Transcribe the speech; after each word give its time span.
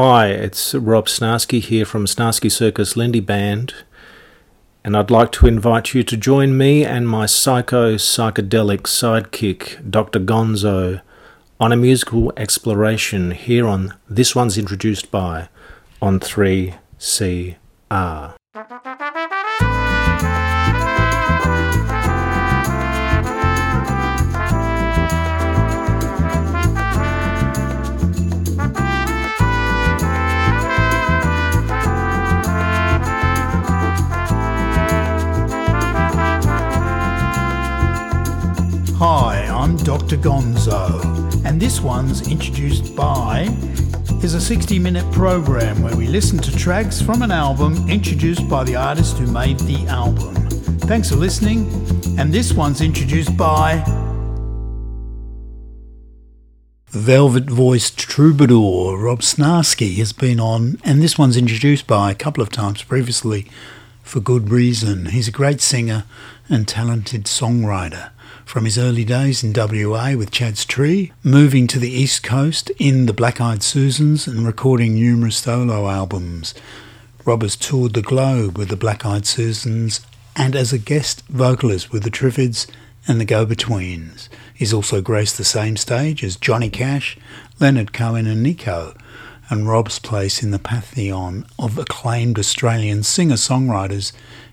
Hi, 0.00 0.28
it's 0.28 0.76
Rob 0.76 1.08
Snarski 1.08 1.60
here 1.60 1.84
from 1.84 2.04
Snarski 2.04 2.52
Circus 2.52 2.96
Lindy 2.96 3.18
Band, 3.18 3.74
and 4.84 4.96
I'd 4.96 5.10
like 5.10 5.32
to 5.32 5.48
invite 5.48 5.92
you 5.92 6.04
to 6.04 6.16
join 6.16 6.56
me 6.56 6.84
and 6.84 7.08
my 7.08 7.26
psycho 7.26 7.96
psychedelic 7.96 8.82
sidekick, 8.82 9.90
Dr. 9.90 10.20
Gonzo, 10.20 11.00
on 11.58 11.72
a 11.72 11.76
musical 11.76 12.32
exploration 12.36 13.32
here 13.32 13.66
on 13.66 13.92
This 14.08 14.36
One's 14.36 14.56
Introduced 14.56 15.10
By 15.10 15.48
on 16.00 16.20
3CR. 16.20 18.36
Hi, 39.00 39.46
I'm 39.48 39.76
Dr. 39.76 40.16
Gonzo, 40.16 41.44
and 41.44 41.62
this 41.62 41.80
one's 41.80 42.28
introduced 42.32 42.96
by 42.96 43.42
is 44.24 44.34
a 44.34 44.40
60 44.40 44.80
minute 44.80 45.08
program 45.12 45.82
where 45.82 45.94
we 45.94 46.08
listen 46.08 46.36
to 46.40 46.50
tracks 46.56 47.00
from 47.00 47.22
an 47.22 47.30
album 47.30 47.88
introduced 47.88 48.48
by 48.48 48.64
the 48.64 48.74
artist 48.74 49.18
who 49.18 49.28
made 49.28 49.60
the 49.60 49.86
album. 49.86 50.34
Thanks 50.80 51.10
for 51.10 51.14
listening, 51.14 51.68
and 52.18 52.34
this 52.34 52.52
one's 52.52 52.80
introduced 52.80 53.36
by 53.36 53.84
Velvet 56.88 57.48
voiced 57.48 57.98
troubadour 57.98 58.98
Rob 58.98 59.20
Snarski 59.20 59.94
has 59.98 60.12
been 60.12 60.40
on, 60.40 60.80
and 60.82 61.00
this 61.00 61.16
one's 61.16 61.36
introduced 61.36 61.86
by 61.86 62.10
a 62.10 62.16
couple 62.16 62.42
of 62.42 62.50
times 62.50 62.82
previously 62.82 63.46
for 64.02 64.18
good 64.18 64.50
reason. 64.50 65.06
He's 65.06 65.28
a 65.28 65.30
great 65.30 65.60
singer 65.60 66.02
and 66.48 66.66
talented 66.66 67.26
songwriter 67.26 68.10
from 68.48 68.64
his 68.64 68.78
early 68.78 69.04
days 69.04 69.44
in 69.44 69.52
WA 69.52 70.14
with 70.16 70.30
Chad's 70.30 70.64
Tree, 70.64 71.12
moving 71.22 71.66
to 71.66 71.78
the 71.78 71.90
East 71.90 72.22
Coast 72.22 72.70
in 72.78 73.04
the 73.04 73.12
Black 73.12 73.42
Eyed 73.42 73.62
Susans 73.62 74.26
and 74.26 74.46
recording 74.46 74.94
numerous 74.94 75.36
solo 75.36 75.86
albums. 75.86 76.54
Rob 77.26 77.42
has 77.42 77.56
toured 77.56 77.92
the 77.92 78.00
globe 78.00 78.56
with 78.56 78.70
the 78.70 78.76
Black 78.76 79.04
Eyed 79.04 79.26
Susans 79.26 80.00
and 80.34 80.56
as 80.56 80.72
a 80.72 80.78
guest 80.78 81.22
vocalist 81.28 81.92
with 81.92 82.04
the 82.04 82.10
Triffids 82.10 82.66
and 83.06 83.20
the 83.20 83.26
Go-Betweens. 83.26 84.30
He's 84.54 84.72
also 84.72 85.02
graced 85.02 85.36
the 85.36 85.44
same 85.44 85.76
stage 85.76 86.24
as 86.24 86.36
Johnny 86.36 86.70
Cash, 86.70 87.18
Leonard 87.60 87.92
Cohen 87.92 88.26
and 88.26 88.42
Nico, 88.42 88.96
and 89.50 89.68
Rob's 89.68 89.98
place 89.98 90.42
in 90.42 90.52
the 90.52 90.58
pantheon 90.58 91.44
of 91.58 91.76
acclaimed 91.76 92.38
Australian 92.38 93.02
singer-songwriters 93.02 94.12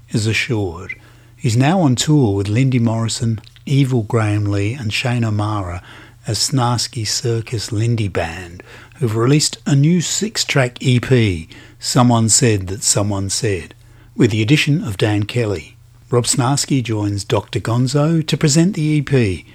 is 0.10 0.28
assured. 0.28 1.00
He's 1.38 1.56
now 1.56 1.80
on 1.80 1.96
tour 1.96 2.36
with 2.36 2.50
Lindy 2.50 2.80
Morrison 2.80 3.40
Evil 3.66 4.04
Graham 4.04 4.46
Lee 4.46 4.74
and 4.74 4.94
Shane 4.94 5.24
O'Mara 5.24 5.82
as 6.28 6.40
Snarski 6.40 7.06
Circus 7.06 7.72
Lindy 7.72 8.08
Band, 8.08 8.64
who've 8.96 9.16
released 9.16 9.58
a 9.66 9.76
new 9.76 10.02
six 10.02 10.44
track 10.44 10.78
EP, 10.82 11.48
Someone 11.80 12.30
Said 12.30 12.68
That 12.68 12.84
Someone 12.84 13.30
Said, 13.30 13.74
with 14.16 14.32
the 14.32 14.42
addition 14.42 14.84
of 14.84 14.98
Dan 14.98 15.24
Kelly. 15.24 15.76
Rob 16.10 16.26
Snarski 16.26 16.84
joins 16.84 17.24
Dr. 17.24 17.60
Gonzo 17.60 18.26
to 18.26 18.38
present 18.38 18.76
the 18.76 19.00
EP, 19.00 19.46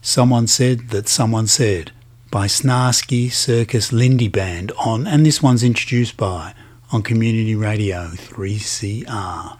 Someone 0.00 0.46
Said 0.46 0.90
That 0.90 1.08
Someone 1.08 1.46
Said, 1.46 1.92
by 2.30 2.46
Snarski 2.46 3.30
Circus 3.30 3.92
Lindy 3.92 4.28
Band 4.28 4.70
on, 4.78 5.06
and 5.06 5.24
this 5.24 5.42
one's 5.42 5.64
introduced 5.64 6.16
by, 6.16 6.54
on 6.92 7.02
Community 7.02 7.54
Radio 7.54 8.08
3CR. 8.08 9.58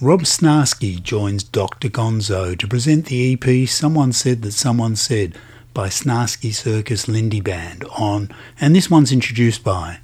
Rob 0.00 0.22
Snarski 0.22 1.02
joins 1.02 1.44
Dr. 1.44 1.88
Gonzo 1.88 2.58
to 2.58 2.66
present 2.66 3.06
the 3.06 3.32
EP 3.32 3.68
Someone 3.68 4.12
Said 4.12 4.42
That 4.42 4.52
Someone 4.52 4.96
Said 4.96 5.38
by 5.74 5.88
Snarski 5.88 6.52
Circus 6.52 7.08
Lindy 7.08 7.40
Band 7.40 7.84
on, 7.96 8.28
and 8.60 8.74
this 8.74 8.90
one's 8.90 9.12
introduced 9.12 9.64
by, 9.64 9.98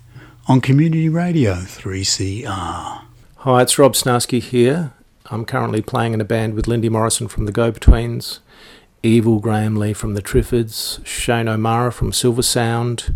on 0.46 0.60
Community 0.60 1.08
Radio 1.08 1.54
3CR. 1.54 3.02
Hi, 3.38 3.62
it's 3.62 3.78
Rob 3.78 3.92
Snarski 3.92 4.40
here. 4.40 4.92
I'm 5.26 5.44
currently 5.44 5.82
playing 5.82 6.14
in 6.14 6.20
a 6.20 6.24
band 6.24 6.54
with 6.54 6.66
Lindy 6.66 6.88
Morrison 6.88 7.28
from 7.28 7.44
the 7.44 7.52
Go 7.52 7.70
Betweens, 7.70 8.38
Evil 9.02 9.40
Graham 9.40 9.76
Lee 9.76 9.92
from 9.92 10.14
the 10.14 10.22
Triffids, 10.22 11.04
Shane 11.04 11.48
O'Mara 11.48 11.92
from 11.92 12.12
Silver 12.12 12.42
Sound, 12.42 13.14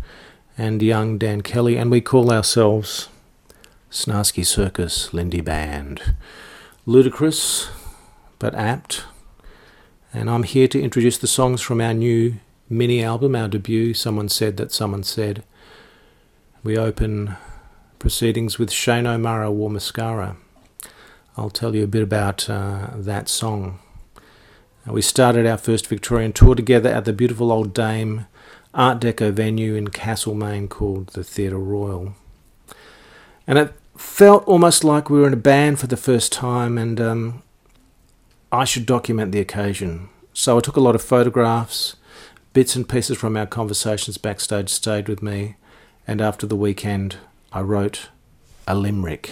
and 0.59 0.83
young 0.83 1.17
Dan 1.17 1.41
Kelly, 1.41 1.77
and 1.77 1.91
we 1.91 2.01
call 2.01 2.31
ourselves 2.31 3.09
Snarski 3.93 4.45
Circus 4.45 5.13
Lindy 5.13 5.43
Band 5.43 6.15
ludicrous 6.87 7.69
but 8.39 8.55
apt. 8.55 9.05
And 10.15 10.31
I'm 10.31 10.45
here 10.45 10.67
to 10.69 10.81
introduce 10.81 11.19
the 11.19 11.27
songs 11.27 11.61
from 11.61 11.79
our 11.83 11.93
new 11.93 12.37
mini 12.71 13.05
album, 13.05 13.37
our 13.37 13.49
debut, 13.49 13.93
Someone 13.93 14.31
Said 14.31 14.57
That 14.57 14.73
Someone 14.73 15.03
Said. 15.03 15.45
We 16.65 16.79
open 16.79 17.37
proceedings 17.99 18.59
with 18.59 18.73
Shane 18.73 19.07
O'Mara 19.07 19.53
Wore 19.53 19.69
Mascara. 19.69 20.39
I'll 21.37 21.51
tell 21.51 21.77
you 21.77 21.85
a 21.85 21.87
bit 21.87 22.03
about 22.03 22.49
uh, 22.49 22.93
that 22.95 23.29
song. 23.29 23.79
We 24.87 25.03
started 25.03 25.45
our 25.45 25.59
first 25.59 25.87
Victorian 25.87 26.33
tour 26.33 26.55
together 26.55 26.89
at 26.89 27.05
the 27.05 27.13
beautiful 27.13 27.53
old 27.53 27.75
Dame 27.75 28.25
Art 28.73 29.01
Deco 29.01 29.35
venue 29.35 29.75
in 29.75 29.89
Castlemaine 29.89 30.69
called 30.69 31.09
the 31.09 31.23
Theatre 31.23 31.59
Royal. 31.59 32.15
And 33.47 33.59
at 33.59 33.75
felt 34.03 34.47
almost 34.47 34.85
like 34.85 35.09
we 35.09 35.21
were 35.21 35.27
in 35.27 35.33
a 35.33 35.37
band 35.37 35.79
for 35.79 35.87
the 35.87 35.97
first 35.97 36.33
time, 36.33 36.77
and 36.77 37.01
um, 37.01 37.43
I 38.51 38.65
should 38.65 38.85
document 38.85 39.33
the 39.33 39.41
occasion. 39.41 40.11
So 40.35 40.59
I 40.59 40.61
took 40.61 40.77
a 40.77 40.81
lot 40.81 40.95
of 40.95 41.03
photographs, 41.03 41.97
bits 42.53 42.77
and 42.77 42.89
pieces 42.89 43.17
from 43.17 43.37
our 43.37 43.47
conversations 43.47 44.19
backstage 44.19 44.69
stayed 44.69 45.09
with 45.09 45.23
me, 45.23 45.57
and 46.07 46.21
after 46.21 46.47
the 46.47 46.57
weekend, 46.57 47.17
I 47.53 47.61
wrote 47.61 48.11
a 48.67 48.75
limerick. 48.75 49.31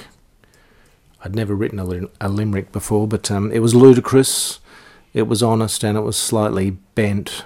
I'd 1.22 1.36
never 1.36 1.54
written 1.54 1.78
a, 1.78 1.84
lim- 1.84 2.10
a 2.20 2.28
limerick 2.28 2.72
before, 2.72 3.06
but 3.06 3.30
um, 3.30 3.52
it 3.52 3.58
was 3.58 3.74
ludicrous, 3.74 4.60
it 5.12 5.26
was 5.26 5.42
honest, 5.42 5.84
and 5.84 5.98
it 5.98 6.02
was 6.02 6.16
slightly 6.16 6.70
bent. 6.94 7.44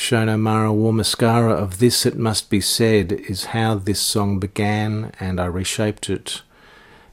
Shane 0.00 0.30
O'Mara 0.30 0.72
wore 0.72 0.94
mascara 0.94 1.52
of 1.52 1.78
This 1.78 2.06
It 2.06 2.16
Must 2.16 2.48
Be 2.48 2.62
Said 2.62 3.12
is 3.12 3.52
how 3.52 3.74
this 3.74 4.00
song 4.00 4.38
began, 4.38 5.12
and 5.20 5.38
I 5.38 5.44
reshaped 5.44 6.08
it. 6.08 6.40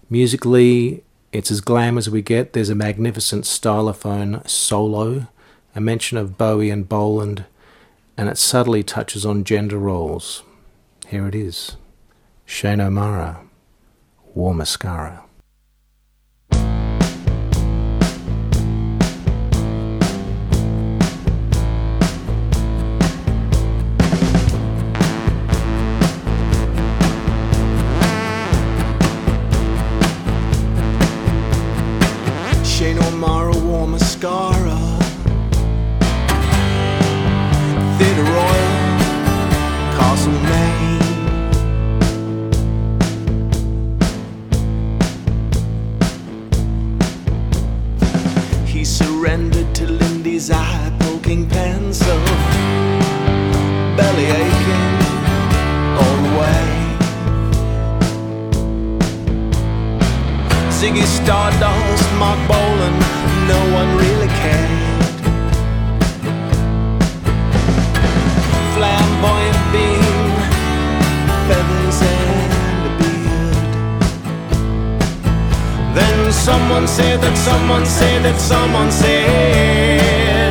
Musically, 0.10 1.04
it's 1.34 1.52
as 1.52 1.60
glam 1.60 1.98
as 1.98 2.10
we 2.10 2.22
get. 2.22 2.54
There's 2.54 2.70
a 2.70 2.76
magnificent 2.76 3.44
stylophone 3.44 4.48
solo, 4.50 5.28
a 5.76 5.82
mention 5.82 6.18
of 6.18 6.38
Bowie 6.38 6.70
and 6.70 6.88
Bolan, 6.88 7.44
and 8.16 8.30
it 8.30 8.38
subtly 8.38 8.84
touches 8.84 9.26
on 9.26 9.44
gender 9.44 9.78
roles. 9.78 10.44
Here 11.08 11.28
it 11.28 11.36
is 11.36 11.76
Shane 12.46 12.80
O'Mara 12.80 13.42
Wore 14.34 14.56
mascara. 14.56 15.27
surrendered 48.88 49.76
to 49.76 49.86
Lindy's 49.86 50.50
eye 50.50 50.92
poking 51.00 51.46
pencil. 51.50 52.20
Belly 53.98 54.28
aching 54.42 54.94
all 56.00 56.18
the 56.26 56.34
way. 56.40 56.68
Ziggy 60.78 61.04
Stardust, 61.04 62.08
Marc 62.18 62.40
Bolan, 62.48 62.96
no 63.52 63.60
one 63.78 63.90
really 63.98 64.32
cared. 64.42 65.20
Flamboyant 68.74 69.72
being. 69.74 70.07
Then 75.98 76.32
someone 76.32 76.88
said 76.88 77.22
that 77.22 77.36
someone 77.36 77.84
said 77.84 78.24
that 78.24 78.40
someone 78.40 78.92
said. 78.92 80.47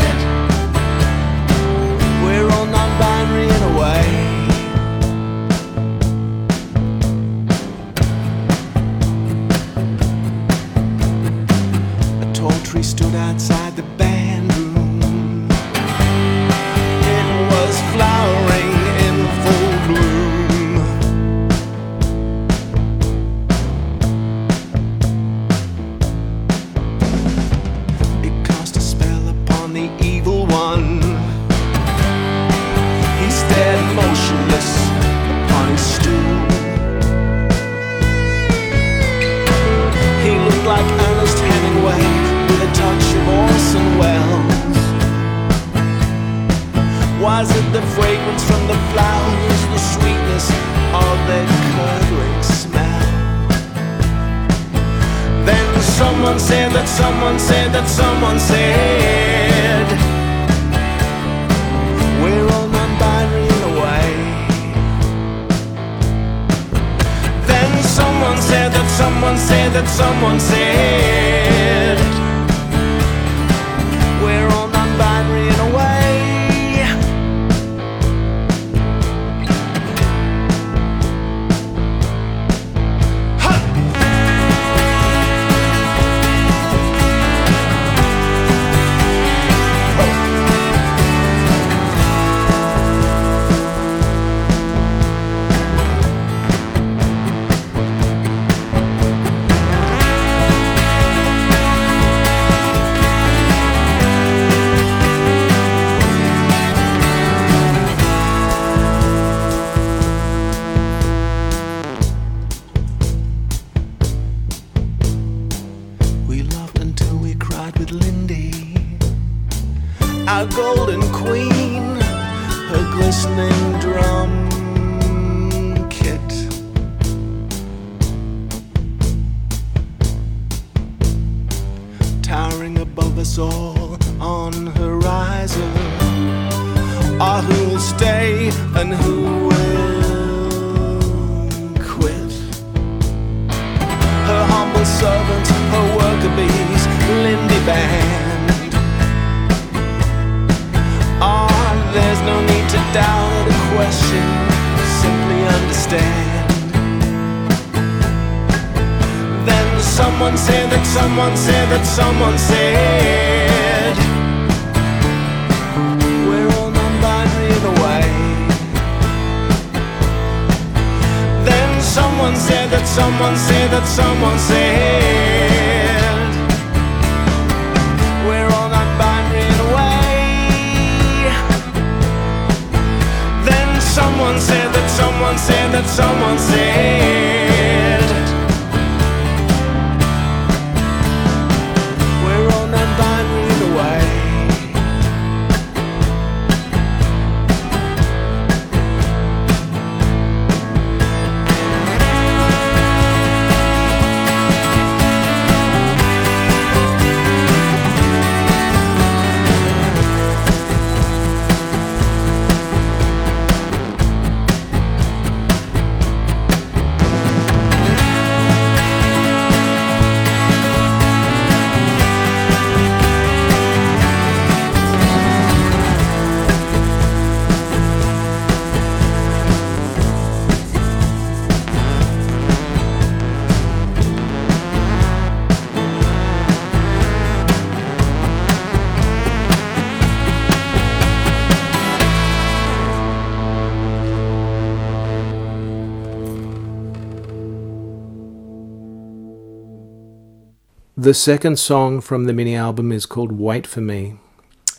The 251.06 251.14
second 251.14 251.60
song 251.60 252.00
from 252.00 252.24
the 252.24 252.32
mini 252.32 252.56
album 252.56 252.90
is 252.90 253.06
called 253.06 253.30
Wait 253.30 253.64
for 253.64 253.80
Me, 253.80 254.16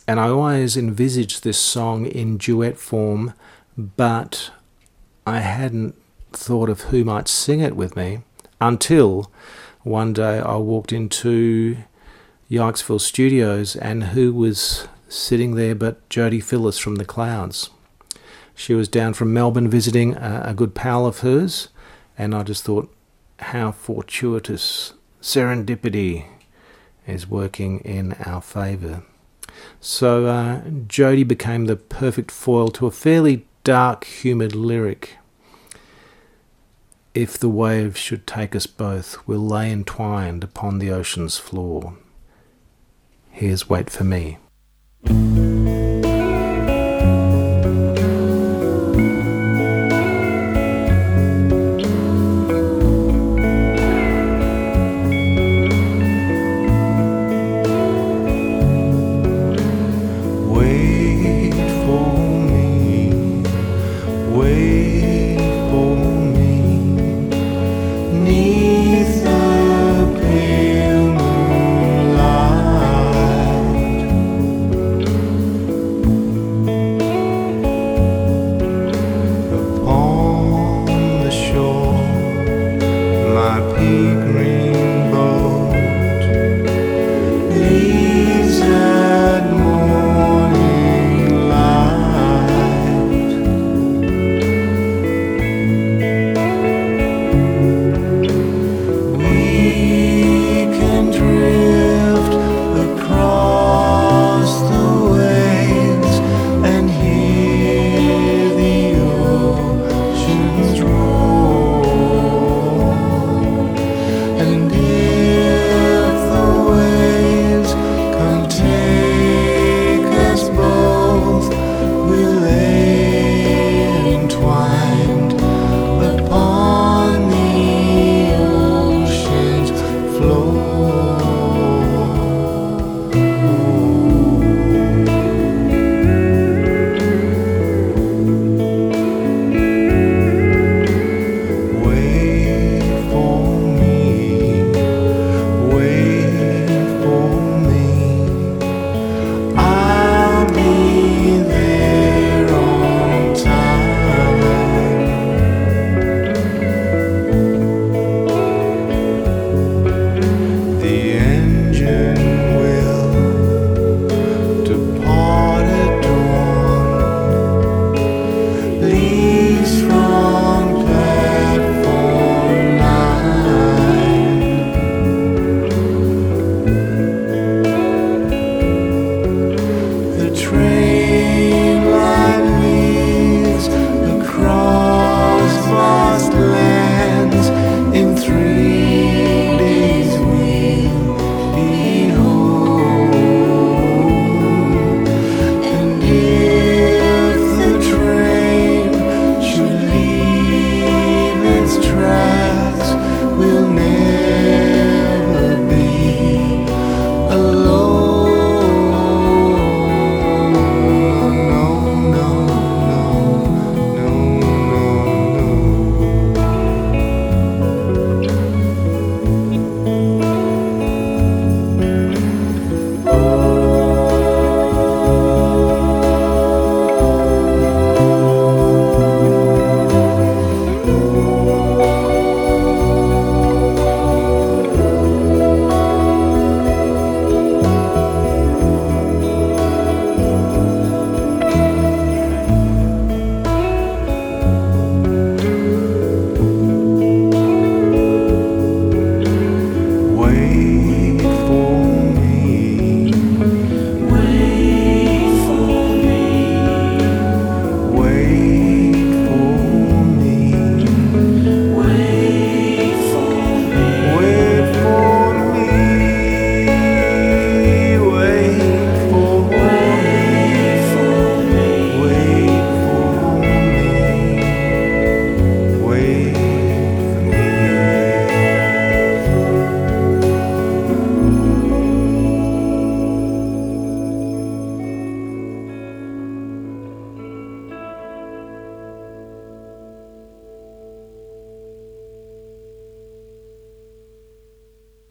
and 0.06 0.20
I 0.20 0.28
always 0.28 0.76
envisaged 0.76 1.42
this 1.42 1.56
song 1.58 2.04
in 2.04 2.36
duet 2.36 2.76
form, 2.76 3.32
but 3.78 4.50
I 5.26 5.38
hadn't 5.38 5.94
thought 6.34 6.68
of 6.68 6.82
who 6.82 7.02
might 7.02 7.28
sing 7.28 7.60
it 7.60 7.74
with 7.74 7.96
me 7.96 8.18
until 8.60 9.32
one 9.84 10.12
day 10.12 10.38
I 10.38 10.56
walked 10.56 10.92
into 10.92 11.78
Yikesville 12.50 13.00
Studios 13.00 13.74
and 13.74 14.04
who 14.12 14.34
was 14.34 14.86
sitting 15.08 15.54
there 15.54 15.74
but 15.74 16.06
Jodi 16.10 16.40
Phillis 16.40 16.76
from 16.76 16.96
the 16.96 17.06
Clouds. 17.06 17.70
She 18.54 18.74
was 18.74 18.88
down 18.88 19.14
from 19.14 19.32
Melbourne 19.32 19.70
visiting 19.70 20.14
a 20.14 20.52
good 20.54 20.74
pal 20.74 21.06
of 21.06 21.20
hers, 21.20 21.68
and 22.18 22.34
I 22.34 22.42
just 22.42 22.64
thought, 22.64 22.94
how 23.38 23.72
fortuitous 23.72 24.92
serendipity 25.20 26.26
is 27.06 27.28
working 27.28 27.80
in 27.80 28.12
our 28.24 28.40
favour. 28.40 29.02
So 29.80 30.26
uh, 30.26 30.62
Jodi 30.86 31.24
became 31.24 31.66
the 31.66 31.76
perfect 31.76 32.30
foil 32.30 32.68
to 32.68 32.86
a 32.86 32.90
fairly 32.90 33.46
dark, 33.64 34.04
humid 34.04 34.54
lyric. 34.54 35.16
If 37.14 37.38
the 37.38 37.48
waves 37.48 37.98
should 37.98 38.26
take 38.26 38.54
us 38.54 38.66
both, 38.66 39.26
we'll 39.26 39.46
lay 39.46 39.72
entwined 39.72 40.44
upon 40.44 40.78
the 40.78 40.90
ocean's 40.90 41.36
floor. 41.36 41.96
Here's 43.30 43.68
Wait 43.68 43.90
for 43.90 44.04
Me. 44.04 44.38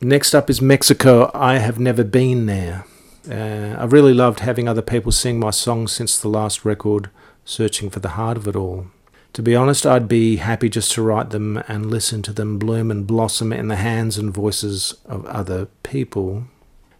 Next 0.07 0.33
up 0.33 0.49
is 0.49 0.61
Mexico. 0.61 1.29
I 1.33 1.57
have 1.57 1.79
never 1.79 2.05
been 2.05 2.45
there. 2.45 2.85
Uh, 3.29 3.75
I've 3.77 3.91
really 3.91 4.13
loved 4.13 4.39
having 4.39 4.65
other 4.65 4.81
people 4.81 5.11
sing 5.11 5.37
my 5.37 5.49
songs 5.49 5.91
since 5.91 6.17
the 6.17 6.29
last 6.29 6.63
record, 6.63 7.09
Searching 7.43 7.89
for 7.89 7.99
the 7.99 8.15
Heart 8.15 8.37
of 8.37 8.47
It 8.47 8.55
All. 8.55 8.87
To 9.33 9.41
be 9.41 9.53
honest, 9.53 9.85
I'd 9.85 10.07
be 10.07 10.37
happy 10.37 10.69
just 10.69 10.93
to 10.93 11.01
write 11.01 11.31
them 11.31 11.57
and 11.67 11.91
listen 11.91 12.21
to 12.21 12.31
them 12.31 12.57
bloom 12.57 12.89
and 12.89 13.05
blossom 13.05 13.51
in 13.51 13.67
the 13.67 13.75
hands 13.75 14.17
and 14.17 14.33
voices 14.33 14.95
of 15.03 15.25
other 15.25 15.65
people. 15.83 16.45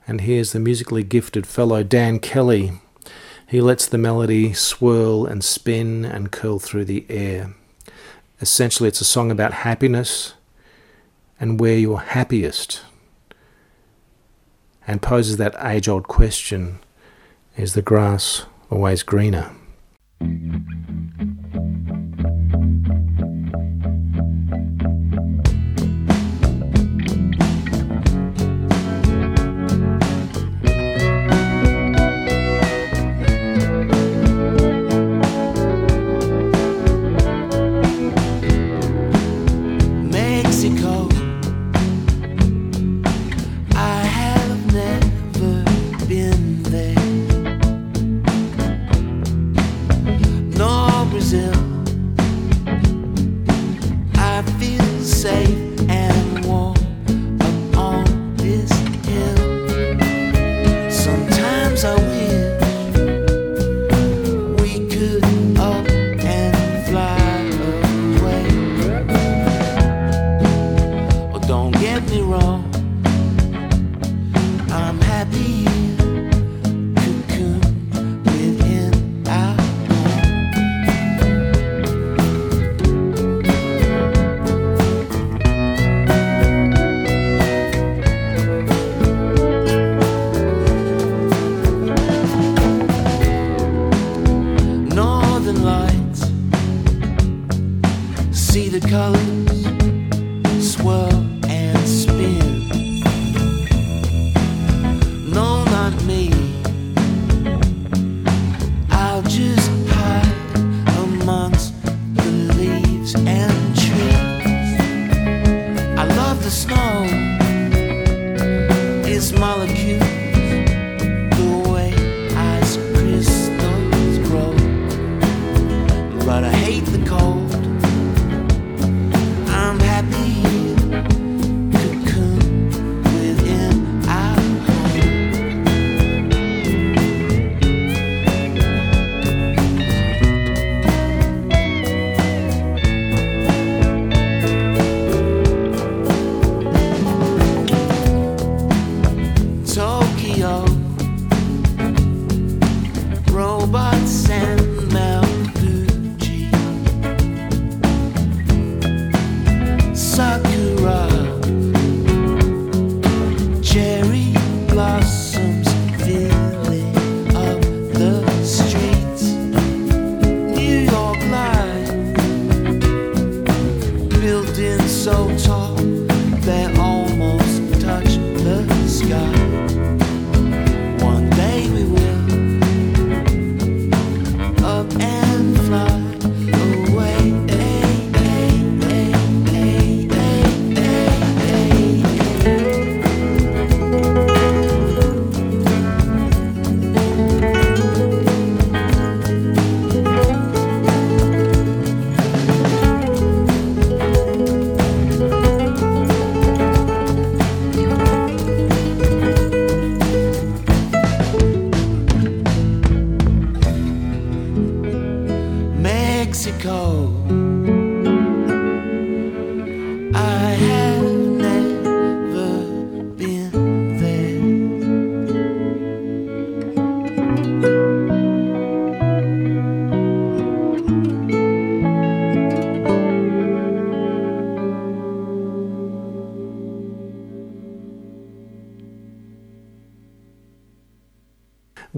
And 0.06 0.20
here's 0.20 0.52
the 0.52 0.60
musically 0.60 1.04
gifted 1.04 1.48
fellow 1.48 1.84
Dan 1.84 2.20
Kelly. 2.20 2.74
He 3.48 3.62
lets 3.62 3.86
the 3.86 3.98
melody 3.98 4.52
swirl 4.52 5.26
and 5.26 5.46
spin 5.46 6.04
and 6.04 6.30
curl 6.30 6.60
through 6.60 6.84
the 6.84 7.06
air. 7.08 7.54
Essentially, 8.42 8.90
it's 8.90 9.00
a 9.00 9.06
song 9.06 9.32
about 9.32 9.64
happiness 9.64 10.34
and 11.40 11.58
where 11.58 11.78
you're 11.78 12.00
happiest, 12.00 12.82
and 14.88 15.02
poses 15.02 15.38
that 15.38 15.56
age 15.64 15.88
old 15.88 16.08
question 16.08 16.80
is 17.58 17.74
the 17.74 17.82
grass 17.82 18.46
always 18.72 19.04
greener? 19.04 19.52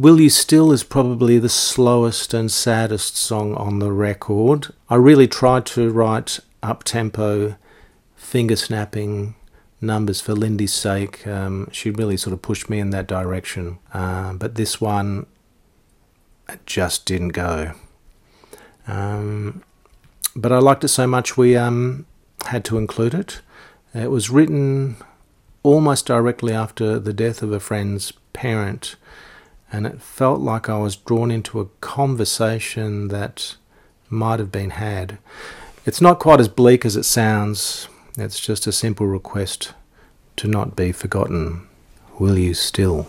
Will 0.09 0.21
You 0.21 0.31
Still 0.31 0.71
is 0.71 0.83
probably 0.83 1.37
the 1.37 1.49
slowest 1.49 2.33
and 2.33 2.51
saddest 2.51 3.15
song 3.15 3.53
on 3.53 3.77
the 3.77 3.91
record. 3.91 4.73
I 4.89 4.95
really 4.95 5.27
tried 5.27 5.67
to 5.67 5.91
write 5.91 6.39
up 6.63 6.83
tempo, 6.83 7.57
finger 8.15 8.55
snapping 8.55 9.35
numbers 9.79 10.19
for 10.19 10.33
Lindy's 10.33 10.73
sake. 10.73 11.27
Um, 11.27 11.69
she 11.71 11.91
really 11.91 12.17
sort 12.17 12.33
of 12.33 12.41
pushed 12.41 12.71
me 12.71 12.79
in 12.79 12.89
that 12.89 13.05
direction. 13.05 13.77
Uh, 13.93 14.33
but 14.33 14.55
this 14.55 14.81
one 14.81 15.27
it 16.51 16.65
just 16.65 17.05
didn't 17.05 17.29
go. 17.29 17.73
Um, 18.87 19.63
but 20.35 20.51
I 20.51 20.57
liked 20.57 20.83
it 20.83 20.87
so 20.87 21.05
much 21.05 21.37
we 21.37 21.55
um, 21.55 22.07
had 22.47 22.65
to 22.65 22.79
include 22.79 23.13
it. 23.13 23.41
It 23.93 24.09
was 24.09 24.31
written 24.31 24.95
almost 25.61 26.07
directly 26.07 26.51
after 26.51 26.97
the 26.97 27.13
death 27.13 27.43
of 27.43 27.51
a 27.51 27.59
friend's 27.59 28.11
parent, 28.33 28.95
and 29.71 29.85
it 29.85 30.01
felt 30.01 30.39
like 30.39 30.69
I 30.69 30.77
was 30.77 30.95
drawn 30.95 31.31
into 31.31 31.59
a 31.59 31.65
conversation 31.81 33.09
that 33.09 33.55
might 34.09 34.39
have 34.39 34.51
been 34.51 34.71
had. 34.71 35.17
It's 35.85 36.01
not 36.01 36.19
quite 36.19 36.39
as 36.39 36.47
bleak 36.47 36.85
as 36.85 36.95
it 36.95 37.03
sounds, 37.03 37.87
it's 38.17 38.39
just 38.39 38.67
a 38.67 38.71
simple 38.71 39.07
request 39.07 39.73
to 40.37 40.47
not 40.47 40.75
be 40.75 40.91
forgotten. 40.91 41.67
Will 42.19 42.37
you 42.37 42.53
still? 42.53 43.07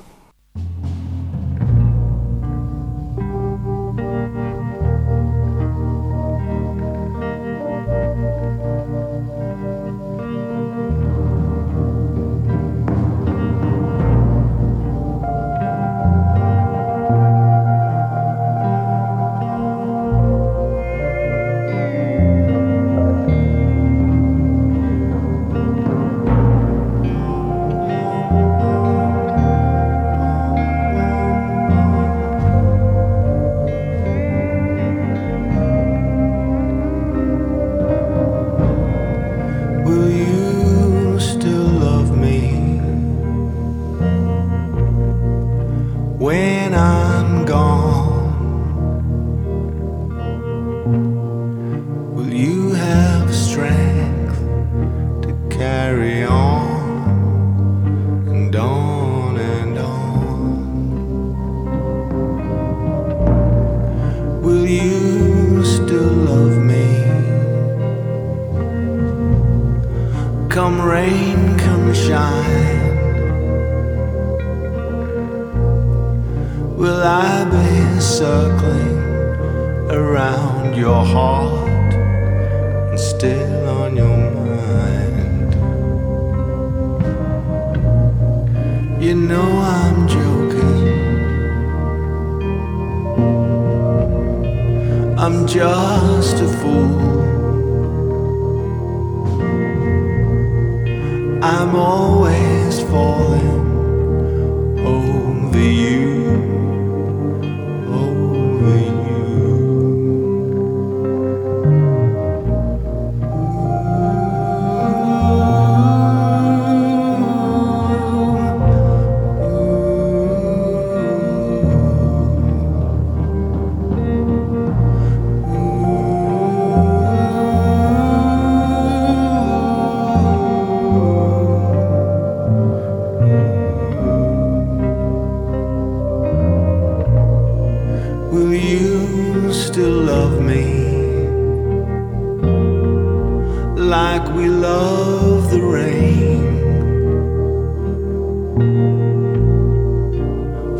Like 143.91 144.25
we 144.37 144.49
love 144.49 145.51
the 145.51 145.61
rain? 145.61 146.47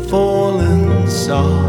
Falling 0.09 1.07
soft 1.09 1.60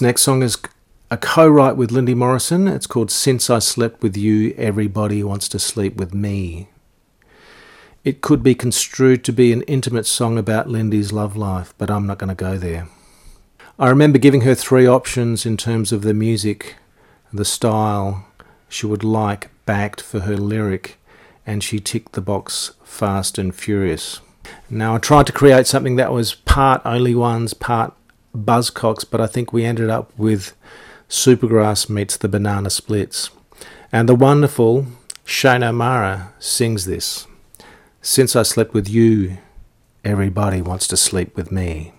Next 0.00 0.22
song 0.22 0.42
is 0.42 0.58
a 1.10 1.16
co 1.16 1.48
write 1.48 1.76
with 1.76 1.90
Lindy 1.90 2.14
Morrison. 2.14 2.68
It's 2.68 2.86
called 2.86 3.10
Since 3.10 3.50
I 3.50 3.58
Slept 3.58 4.02
With 4.02 4.16
You, 4.16 4.54
Everybody 4.56 5.24
Wants 5.24 5.48
to 5.48 5.58
Sleep 5.58 5.96
With 5.96 6.14
Me. 6.14 6.68
It 8.04 8.20
could 8.20 8.42
be 8.42 8.54
construed 8.54 9.24
to 9.24 9.32
be 9.32 9.52
an 9.52 9.62
intimate 9.62 10.06
song 10.06 10.38
about 10.38 10.68
Lindy's 10.68 11.10
love 11.10 11.36
life, 11.36 11.74
but 11.78 11.90
I'm 11.90 12.06
not 12.06 12.18
going 12.18 12.28
to 12.28 12.34
go 12.34 12.56
there. 12.56 12.88
I 13.78 13.88
remember 13.88 14.18
giving 14.18 14.42
her 14.42 14.54
three 14.54 14.86
options 14.86 15.44
in 15.44 15.56
terms 15.56 15.90
of 15.90 16.02
the 16.02 16.14
music, 16.14 16.76
the 17.32 17.44
style 17.44 18.26
she 18.68 18.86
would 18.86 19.02
like 19.02 19.50
backed 19.66 20.00
for 20.00 20.20
her 20.20 20.36
lyric, 20.36 20.98
and 21.44 21.64
she 21.64 21.80
ticked 21.80 22.12
the 22.12 22.20
box 22.20 22.72
fast 22.84 23.36
and 23.36 23.54
furious. 23.54 24.20
Now, 24.70 24.94
I 24.94 24.98
tried 24.98 25.26
to 25.26 25.32
create 25.32 25.66
something 25.66 25.96
that 25.96 26.12
was 26.12 26.34
part 26.34 26.82
Only 26.84 27.14
Ones, 27.14 27.52
part 27.52 27.94
Buzzcocks, 28.44 29.04
but 29.08 29.20
I 29.20 29.26
think 29.26 29.52
we 29.52 29.64
ended 29.64 29.90
up 29.90 30.12
with 30.16 30.54
Supergrass 31.08 31.88
meets 31.88 32.16
the 32.16 32.28
Banana 32.28 32.70
Splits. 32.70 33.30
And 33.90 34.08
the 34.08 34.14
wonderful 34.14 34.86
Shane 35.24 35.62
O'Mara 35.62 36.32
sings 36.38 36.84
this. 36.84 37.26
Since 38.02 38.36
I 38.36 38.42
slept 38.42 38.74
with 38.74 38.88
you, 38.88 39.38
everybody 40.04 40.62
wants 40.62 40.86
to 40.88 40.96
sleep 40.96 41.36
with 41.36 41.50
me. 41.50 41.92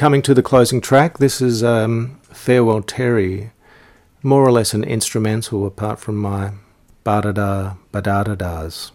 Coming 0.00 0.22
to 0.22 0.32
the 0.32 0.42
closing 0.42 0.80
track, 0.80 1.18
this 1.18 1.42
is 1.42 1.62
um, 1.62 2.18
Farewell 2.22 2.80
Terry, 2.80 3.50
more 4.22 4.42
or 4.42 4.50
less 4.50 4.72
an 4.72 4.82
instrumental 4.82 5.66
apart 5.66 5.98
from 5.98 6.16
my 6.16 6.52
ba-da-da, 7.04 7.74
ba-da-da-das. 7.92 8.92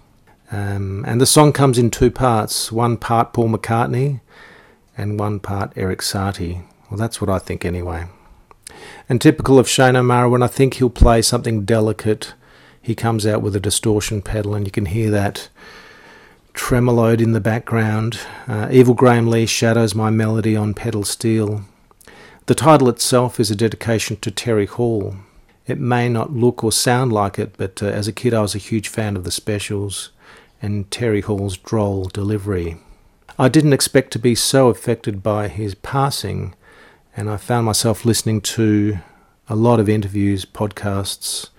Um, 0.52 1.06
and 1.08 1.22
the 1.22 1.28
song 1.28 1.54
comes 1.54 1.78
in 1.78 1.92
two 1.92 2.10
parts, 2.10 2.72
one 2.72 2.98
part 2.98 3.34
Paul 3.34 3.50
McCartney 3.50 4.22
and 4.98 5.20
one 5.20 5.40
part 5.40 5.74
Eric 5.76 6.00
Satie. 6.00 6.66
Well, 6.90 6.98
that's 6.98 7.22
what 7.22 7.30
I 7.30 7.38
think 7.38 7.64
anyway. 7.66 8.08
And 9.08 9.22
typical 9.22 9.60
of 9.60 9.70
Shane 9.70 9.96
O'Mara, 9.96 10.28
when 10.28 10.42
I 10.42 10.48
think 10.48 10.74
he'll 10.74 10.90
play 10.90 11.22
something 11.22 11.66
delicate, 11.66 12.34
he 12.82 12.96
comes 12.96 13.28
out 13.28 13.44
with 13.44 13.56
a 13.56 13.60
distortion 13.60 14.24
pedal 14.24 14.56
and 14.56 14.66
you 14.66 14.72
can 14.72 14.88
hear 14.88 15.12
that 15.12 15.50
tremoloed 16.56 17.22
in 17.22 17.34
the 17.34 17.42
background. 17.42 18.20
Uh, 18.48 18.68
Evil 18.72 18.96
Graham 18.96 19.28
Lee 19.28 19.46
shadows 19.46 19.94
my 19.94 20.10
melody 20.10 20.56
on 20.56 20.74
pedal 20.74 21.04
steel. 21.04 21.62
The 22.48 22.56
title 22.56 22.90
itself 22.90 23.40
is 23.40 23.52
a 23.52 23.56
dedication 23.56 24.18
to 24.18 24.32
Terry 24.32 24.66
Hall. 24.66 25.16
It 25.68 25.80
may 25.80 26.10
not 26.10 26.32
look 26.32 26.64
or 26.64 26.72
sound 26.72 27.12
like 27.12 27.38
it, 27.38 27.56
but 27.58 27.84
uh, 27.84 27.88
as 27.88 28.08
a 28.08 28.14
kid 28.14 28.34
I 28.34 28.42
was 28.42 28.56
a 28.56 28.60
huge 28.60 28.88
fan 28.88 29.16
of 29.16 29.24
the 29.24 29.32
specials 29.32 30.12
and 30.62 30.90
Terry 30.90 31.22
Hall's 31.22 31.58
droll 31.58 32.06
delivery. 32.06 32.78
I 33.38 33.50
didn't 33.50 33.74
expect 33.74 34.12
to 34.12 34.20
be 34.20 34.34
so 34.34 34.70
affected 34.70 35.22
by 35.22 35.50
his 35.50 35.76
passing, 35.76 36.56
and 37.18 37.30
I 37.30 37.38
found 37.38 37.66
myself 37.66 38.06
listening 38.06 38.42
to 38.42 39.00
a 39.50 39.56
lot 39.56 39.80
of 39.80 39.90
interviews, 39.90 40.46
podcasts, 40.46 41.50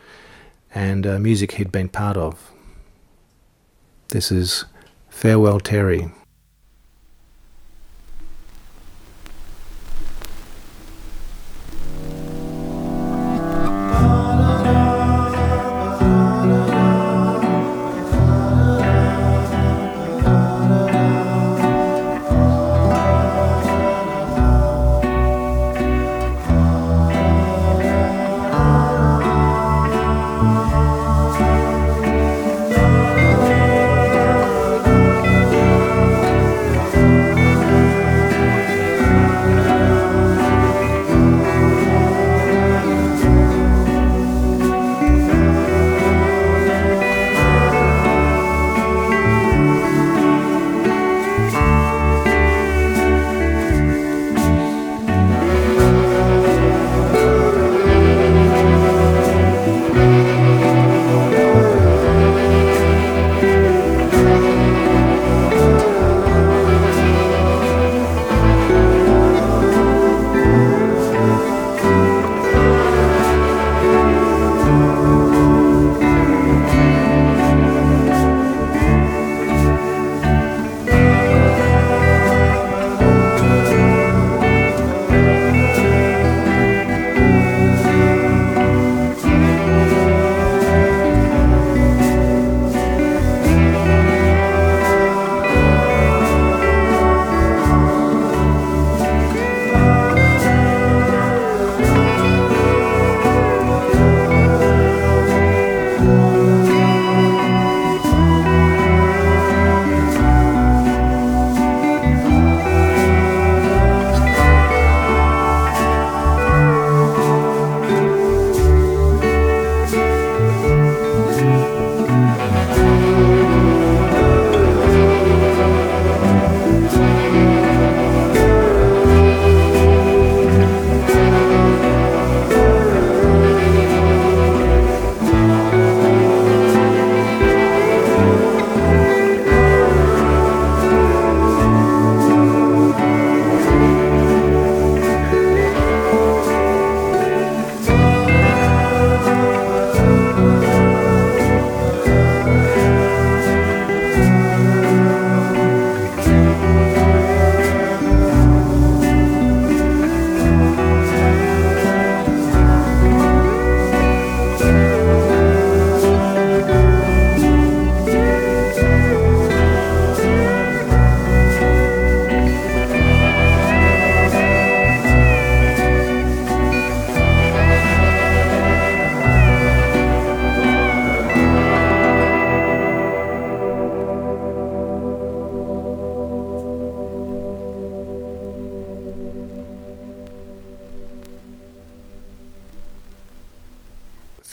and 0.74 1.06
uh, 1.06 1.18
music 1.18 1.52
he'd 1.52 1.70
been 1.70 1.88
part 1.88 2.16
of. 2.16 2.50
This 4.08 4.32
is 4.32 4.64
Farewell 5.16 5.60
Terry. 5.60 6.10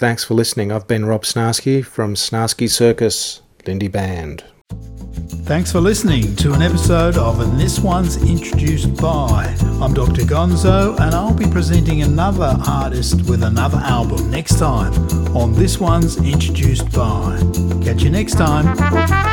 Thanks 0.04 0.26
for 0.26 0.34
listening. 0.34 0.70
I've 0.70 0.86
been 0.86 1.06
Rob 1.06 1.24
Snarski 1.24 1.82
from 1.82 2.16
Snarski 2.16 2.70
Circus, 2.70 3.42
Lindy 3.66 3.88
Band. 3.88 4.44
Thanks 5.46 5.72
for 5.72 5.80
listening 5.80 6.36
to 6.36 6.52
an 6.52 6.62
episode 6.62 7.18
of 7.18 7.40
And 7.40 7.58
This 7.58 7.80
One's 7.80 8.22
Introduced 8.22 8.98
By. 9.02 9.46
I'm 9.82 9.94
Dr. 9.94 10.24
Gonzo, 10.24 11.00
and 11.00 11.16
I'll 11.16 11.34
be 11.34 11.48
presenting 11.48 12.02
another 12.02 12.54
artist 12.68 13.30
with 13.30 13.44
another 13.44 13.78
album 13.78 14.30
next 14.30 14.60
time 14.60 14.92
on 15.38 15.54
This 15.54 15.80
One's 15.80 16.18
Introduced 16.18 16.92
By. 16.92 17.40
Catch 17.82 18.04
you 18.04 18.10
next 18.10 18.34
time. 18.34 19.33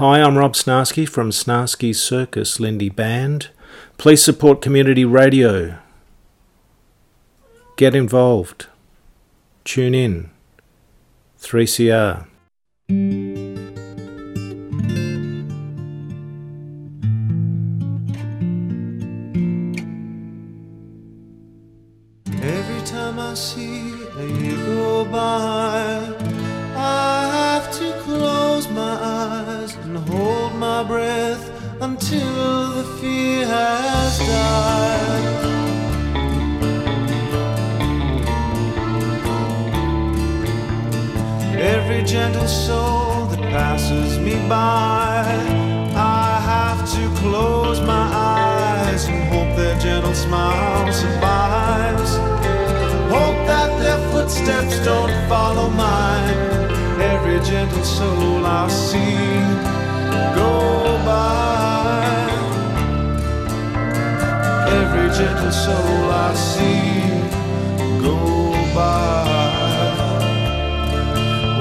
Hi, 0.00 0.22
I'm 0.22 0.38
Rob 0.38 0.54
Snarski 0.54 1.06
from 1.06 1.28
Snarski 1.28 1.94
Circus 1.94 2.58
Lindy 2.58 2.88
Band. 2.88 3.50
Please 3.98 4.24
support 4.24 4.62
community 4.62 5.04
radio. 5.04 5.76
Get 7.76 7.94
involved. 7.94 8.68
Tune 9.62 9.94
in. 9.94 10.30
3CR. 11.38 12.26
Until 32.12 32.72
the 32.72 32.84
fear 32.98 33.46
has 33.46 34.18
died. 34.18 35.44
Every 41.56 42.02
gentle 42.02 42.48
soul 42.48 43.26
that 43.26 43.38
passes 43.38 44.18
me 44.18 44.34
by, 44.48 45.22
I 45.94 46.40
have 46.52 46.80
to 46.94 47.20
close 47.20 47.80
my 47.80 48.06
eyes 48.12 49.06
and 49.06 49.22
hope 49.32 49.56
their 49.56 49.78
gentle 49.78 50.14
smile 50.14 50.92
survives. 50.92 52.16
Hope 53.14 53.38
that 53.46 53.70
their 53.78 53.98
footsteps 54.10 54.84
don't 54.84 55.12
follow 55.28 55.70
mine. 55.70 56.34
Every 57.00 57.38
gentle 57.40 57.84
soul 57.84 58.44
I 58.44 58.68
see 58.68 59.79
go 60.34 60.52
by. 61.04 62.30
Every 64.80 65.08
gentle 65.18 65.52
soul 65.52 66.10
I 66.26 66.34
see 66.34 67.00
go 68.02 68.18
by. 68.74 69.26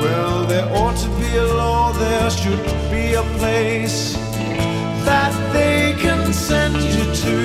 Well, 0.01 0.45
there 0.45 0.67
ought 0.79 0.97
to 1.05 1.09
be 1.21 1.31
a 1.37 1.47
law, 1.61 1.91
there 1.93 2.29
should 2.29 2.63
be 2.91 3.13
a 3.13 3.23
place 3.39 4.15
that 5.05 5.33
they 5.53 5.95
can 6.01 6.33
send 6.33 6.75
you 6.75 7.05
to 7.23 7.37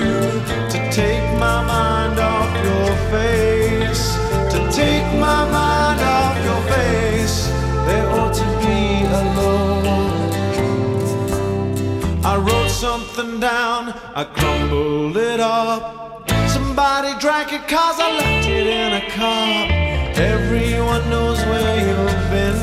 to 0.72 0.78
take 0.90 1.26
my 1.38 1.58
mind 1.74 2.18
off 2.20 2.50
your 2.68 2.90
face, 3.14 4.04
to 4.52 4.58
take 4.72 5.06
my 5.18 5.40
mind 5.50 5.63
something 12.94 13.40
down, 13.40 13.92
I 14.14 14.22
crumbled 14.22 15.16
it 15.16 15.40
up. 15.40 16.30
Somebody 16.48 17.10
drank 17.18 17.52
it 17.52 17.66
cause 17.66 17.96
I 17.98 18.08
left 18.20 18.48
it 18.48 18.66
in 18.82 18.90
a 19.02 19.04
cup. 19.10 19.66
Everyone 20.16 21.02
knows 21.10 21.38
where 21.50 21.74
you've 21.86 22.24
been. 22.34 22.58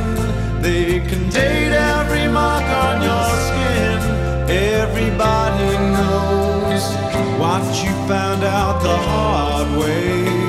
They 0.61 1.01
can 1.09 1.23
date 1.29 1.73
every 1.73 2.27
mark 2.29 2.63
on 2.63 2.95
your 3.09 3.29
skin. 3.47 3.97
Everybody 4.79 5.71
knows 5.97 6.83
what 7.41 7.63
you 7.83 7.91
found 8.07 8.41
out 8.45 8.81
the 8.81 8.97
hard 9.09 9.69
way. 9.81 10.40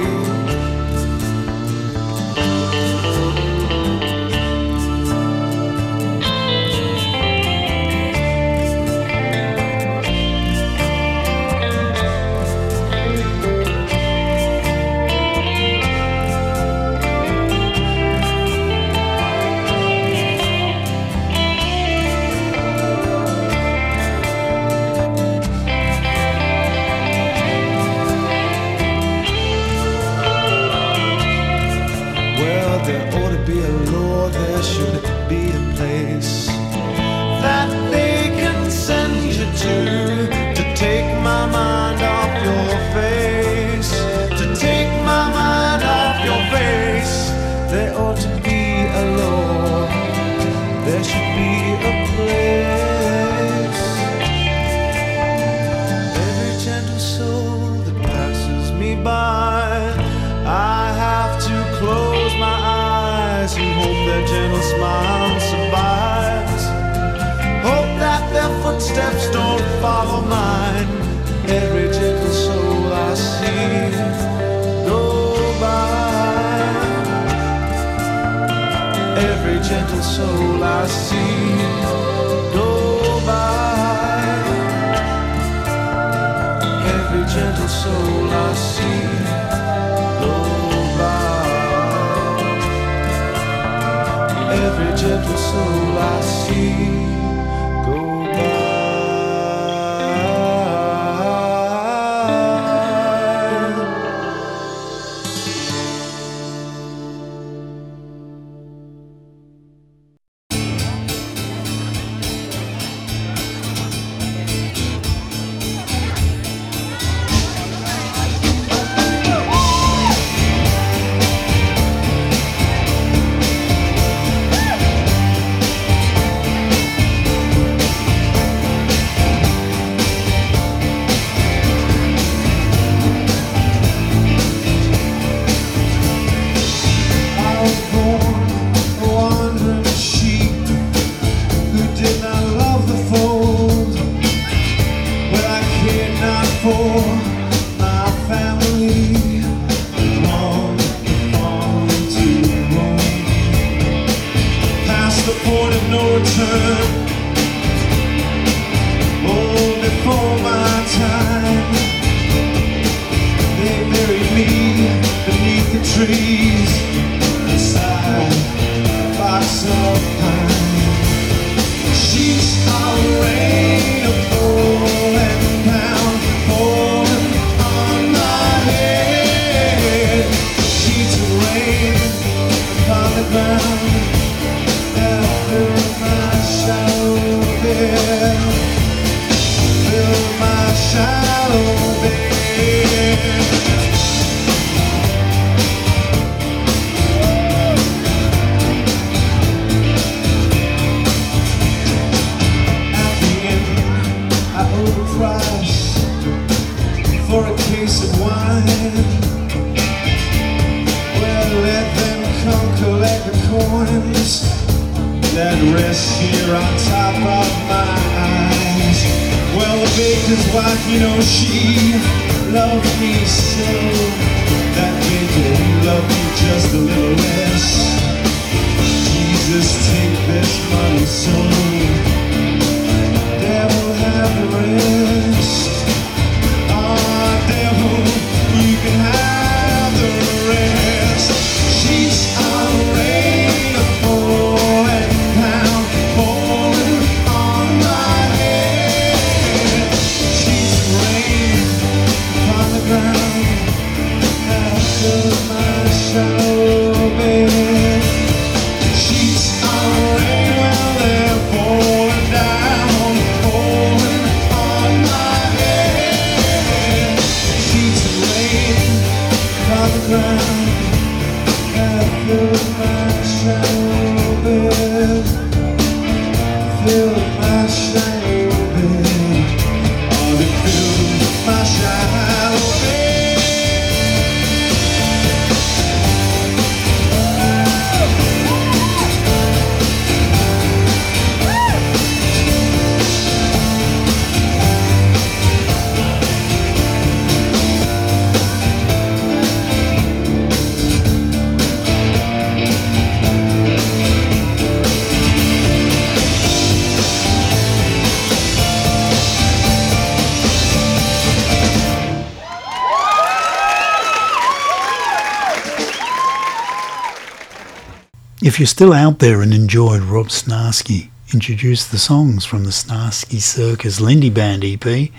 You're 318.62 318.68
still 318.68 318.92
out 318.92 319.18
there 319.18 319.42
and 319.42 319.52
enjoyed 319.52 320.02
Rob 320.02 320.28
Snarski 320.28 321.10
introduce 321.34 321.84
the 321.84 321.98
songs 321.98 322.44
from 322.44 322.62
the 322.62 322.70
Snarski 322.70 323.40
Circus 323.40 324.00
Lindy 324.00 324.30
Band 324.30 324.62
EP, 324.64 325.10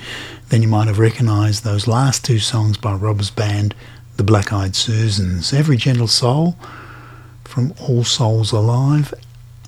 then 0.48 0.62
you 0.62 0.70
might 0.70 0.88
have 0.88 0.98
recognised 0.98 1.66
those 1.66 1.86
last 1.86 2.24
two 2.24 2.40
songs 2.40 2.78
by 2.78 2.94
Rob's 2.94 3.30
band, 3.30 3.76
the 4.16 4.24
Blackeyed 4.24 4.76
Susans, 4.76 5.52
Every 5.52 5.76
Gentle 5.76 6.08
Soul 6.08 6.56
from 7.44 7.74
All 7.82 8.06
Souls 8.06 8.54
Alive, 8.54 9.14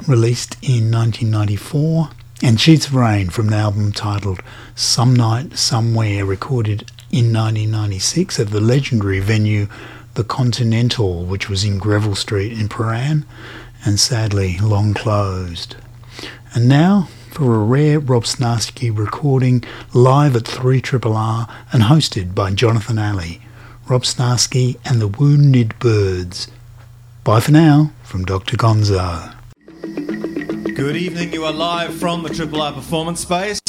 released 0.07 0.53
in 0.61 0.89
1994, 0.89 2.11
and 2.43 2.61
Sheets 2.61 2.87
of 2.87 2.95
Rain 2.95 3.29
from 3.29 3.47
the 3.47 3.57
album 3.57 3.91
titled 3.91 4.39
Some 4.75 5.13
Night 5.13 5.57
Somewhere, 5.57 6.23
recorded 6.23 6.89
in 7.11 7.33
1996 7.33 8.39
at 8.39 8.51
the 8.51 8.61
legendary 8.61 9.19
venue 9.19 9.67
The 10.13 10.23
Continental, 10.23 11.25
which 11.25 11.49
was 11.49 11.65
in 11.65 11.77
Greville 11.77 12.15
Street 12.15 12.53
in 12.53 12.69
Prahran, 12.69 13.25
and 13.85 13.99
sadly 13.99 14.57
long 14.57 14.93
closed. 14.93 15.75
And 16.53 16.67
now 16.67 17.07
for 17.31 17.55
a 17.55 17.59
rare 17.59 17.99
Rob 17.99 18.23
Snarski 18.23 18.95
recording 18.95 19.63
live 19.93 20.35
at 20.35 20.47
3 20.47 20.81
R 21.03 21.47
and 21.71 21.83
hosted 21.83 22.33
by 22.33 22.51
Jonathan 22.51 22.97
Alley, 22.97 23.41
Rob 23.87 24.03
Snarski 24.03 24.77
and 24.83 24.99
the 24.99 25.07
Wounded 25.07 25.77
Birds. 25.79 26.49
Bye 27.23 27.39
for 27.39 27.51
now 27.51 27.91
from 28.03 28.25
Dr. 28.25 28.57
Gonzo. 28.57 29.35
Good 30.75 30.97
evening. 30.97 31.31
You 31.31 31.45
are 31.45 31.53
live 31.53 31.93
from 31.93 32.23
the 32.23 32.29
Triple 32.29 32.61
R 32.61 32.73
Performance 32.73 33.21
Space. 33.21 33.59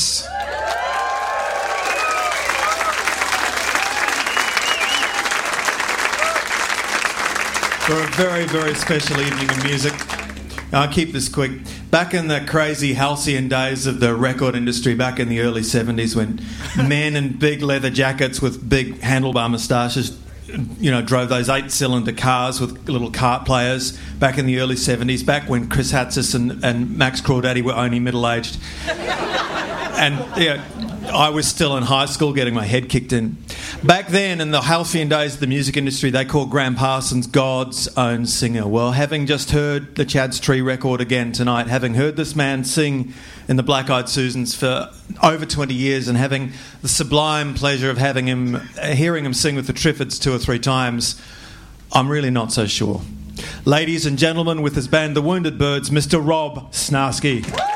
For 7.86 8.02
a 8.02 8.06
very, 8.16 8.46
very 8.46 8.74
special 8.74 9.20
evening 9.20 9.48
of 9.48 9.62
music. 9.62 9.94
I'll 10.72 10.92
keep 10.92 11.12
this 11.12 11.28
quick. 11.28 11.52
Back 11.88 12.14
in 12.14 12.26
the 12.26 12.40
crazy 12.40 12.94
halcyon 12.94 13.48
days 13.48 13.86
of 13.86 14.00
the 14.00 14.12
record 14.16 14.56
industry, 14.56 14.96
back 14.96 15.20
in 15.20 15.28
the 15.28 15.38
early 15.38 15.60
70s, 15.60 16.16
when 16.16 16.40
men 16.88 17.14
in 17.14 17.38
big 17.38 17.62
leather 17.62 17.88
jackets 17.88 18.42
with 18.42 18.68
big 18.68 18.96
handlebar 19.02 19.48
moustaches 19.48 20.18
you 20.80 20.90
know, 20.90 21.00
drove 21.00 21.28
those 21.28 21.48
eight-cylinder 21.48 22.12
cars 22.12 22.60
with 22.60 22.88
little 22.88 23.12
kart 23.12 23.44
players 23.44 23.96
back 24.18 24.36
in 24.36 24.46
the 24.46 24.58
early 24.58 24.74
'70s, 24.74 25.24
back 25.24 25.48
when 25.48 25.68
Chris 25.68 25.92
Hatzis 25.92 26.34
and, 26.34 26.64
and 26.64 26.96
Max 26.96 27.20
Crawdaddy 27.20 27.62
were 27.62 27.74
only 27.74 28.00
middle-aged, 28.00 28.58
and 28.88 30.14
yeah, 30.40 30.64
I 31.12 31.30
was 31.30 31.46
still 31.46 31.76
in 31.76 31.84
high 31.84 32.06
school 32.06 32.32
getting 32.32 32.54
my 32.54 32.64
head 32.64 32.88
kicked 32.88 33.12
in. 33.12 33.36
Back 33.82 34.08
then, 34.08 34.40
in 34.40 34.50
the 34.50 34.62
halcyon 34.62 35.08
days 35.08 35.34
of 35.34 35.40
the 35.40 35.46
music 35.46 35.76
industry, 35.76 36.10
they 36.10 36.24
called 36.24 36.50
Gram 36.50 36.74
Parsons 36.74 37.26
God's 37.26 37.88
own 37.96 38.26
singer. 38.26 38.66
Well, 38.66 38.92
having 38.92 39.26
just 39.26 39.50
heard 39.50 39.96
the 39.96 40.04
Chad's 40.04 40.40
Tree 40.40 40.60
record 40.60 41.00
again 41.00 41.32
tonight, 41.32 41.66
having 41.66 41.94
heard 41.94 42.16
this 42.16 42.34
man 42.34 42.64
sing 42.64 43.12
in 43.48 43.56
the 43.56 43.62
Blackeyed 43.62 44.08
Susans 44.08 44.54
for 44.54 44.90
over 45.22 45.44
20 45.46 45.74
years, 45.74 46.08
and 46.08 46.16
having 46.16 46.52
the 46.82 46.88
sublime 46.88 47.54
pleasure 47.54 47.90
of 47.90 47.98
having 47.98 48.26
him, 48.26 48.60
hearing 48.82 49.24
him 49.24 49.34
sing 49.34 49.54
with 49.54 49.66
the 49.66 49.72
Triffids 49.72 50.20
two 50.20 50.34
or 50.34 50.38
three 50.38 50.58
times, 50.58 51.20
I'm 51.92 52.08
really 52.08 52.30
not 52.30 52.52
so 52.52 52.66
sure. 52.66 53.02
Ladies 53.64 54.06
and 54.06 54.18
gentlemen, 54.18 54.62
with 54.62 54.74
his 54.74 54.88
band 54.88 55.14
The 55.14 55.22
Wounded 55.22 55.58
Birds, 55.58 55.90
Mr. 55.90 56.20
Rob 56.26 56.72
Snarski. 56.72 57.75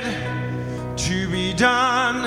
said 0.00 0.96
to 0.96 1.30
be 1.30 1.52
done 1.52 2.22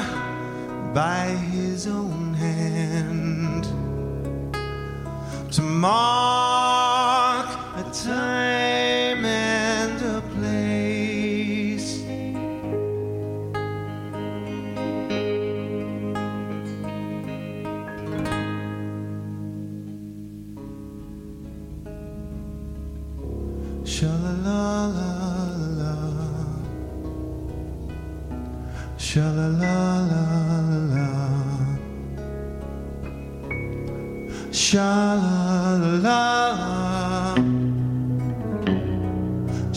by 0.94 1.26
his 1.52 1.88
own 1.88 2.32
hand. 2.36 3.64
Tomorrow. 5.52 6.45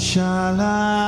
shall 0.09 0.59
I? 0.59 1.08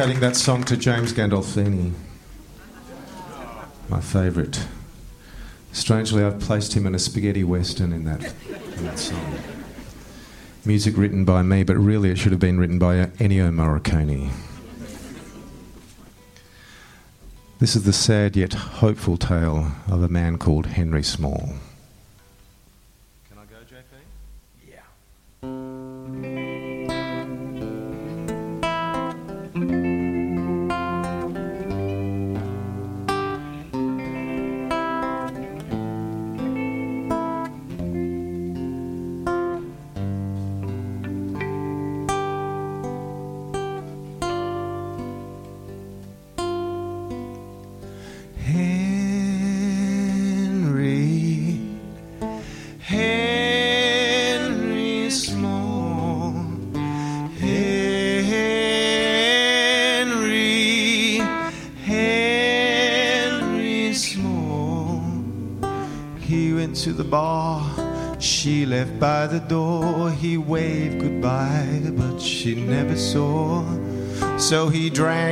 dedicating 0.00 0.20
that 0.20 0.34
song 0.34 0.64
to 0.64 0.78
James 0.78 1.12
Gandolfini, 1.12 1.92
my 3.90 4.00
favourite. 4.00 4.66
Strangely, 5.72 6.24
I've 6.24 6.40
placed 6.40 6.72
him 6.72 6.86
in 6.86 6.94
a 6.94 6.98
spaghetti 6.98 7.44
western 7.44 7.92
in 7.92 8.04
that, 8.04 8.32
in 8.78 8.84
that 8.86 8.98
song. 8.98 9.34
Music 10.64 10.96
written 10.96 11.26
by 11.26 11.42
me, 11.42 11.64
but 11.64 11.76
really 11.76 12.10
it 12.10 12.16
should 12.16 12.32
have 12.32 12.40
been 12.40 12.58
written 12.58 12.78
by 12.78 12.94
Ennio 13.18 13.50
Morricone. 13.52 14.30
This 17.58 17.76
is 17.76 17.84
the 17.84 17.92
sad 17.92 18.36
yet 18.36 18.54
hopeful 18.54 19.18
tale 19.18 19.70
of 19.86 20.02
a 20.02 20.08
man 20.08 20.38
called 20.38 20.64
Henry 20.64 21.02
Small. 21.02 21.56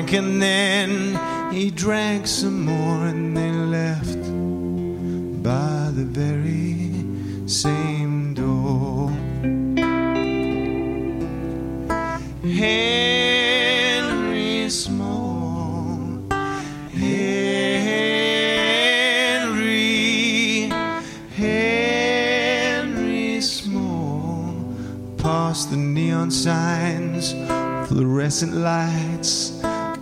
He 0.09 0.15
drank 0.15 0.25
and 0.25 0.43
then 0.43 1.53
he 1.53 1.71
drank 1.71 2.27
some 2.27 2.65
more 2.65 3.07
and 3.07 3.37
they 3.37 3.51
left 3.51 4.23
by 5.43 5.91
the 5.93 6.05
very 6.05 7.05
same 7.47 8.33
door. 8.33 9.11
Henry 12.43 14.71
Small, 14.71 16.23
Henry, 16.91 17.91
Henry 21.37 23.41
Small, 23.43 24.55
past 25.19 25.69
the 25.71 25.77
neon 25.77 26.31
signs, 26.31 27.35
fluorescent 27.89 28.55
lights, 28.55 29.48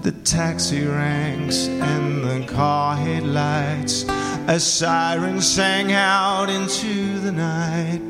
the 0.07 0.13
taxi 0.23 0.87
ranks, 0.87 1.67
and 1.67 2.23
the 2.23 2.47
car 2.47 2.97
headlights. 2.97 4.05
A 4.47 4.61
siren 4.61 5.41
sang 5.41 5.91
out 5.91 6.49
into 6.49 7.19
the 7.19 7.33
night, 7.33 8.01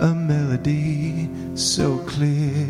a 0.00 0.12
melody 0.12 1.30
so 1.54 1.98
clear 1.98 2.61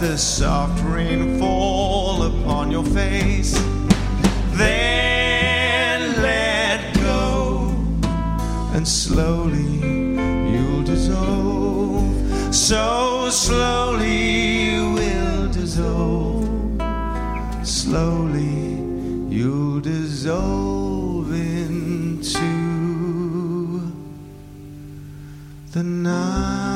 the 0.00 0.16
soft 0.16 0.82
rain 0.84 1.38
fall 1.38 2.22
upon 2.22 2.70
your 2.70 2.84
face, 2.84 3.52
then 4.52 6.16
let 6.22 6.94
go 6.94 7.68
and 8.72 8.88
slowly 8.88 9.60
you'll 10.50 10.82
dissolve. 10.84 12.54
So 12.54 13.28
slowly 13.28 14.70
you 14.70 14.92
will 14.94 15.48
dissolve. 15.52 16.48
Slowly 17.62 18.80
you'll 19.28 19.80
dissolve 19.80 21.30
into 21.30 22.40
the 25.72 25.82
night. 25.82 26.69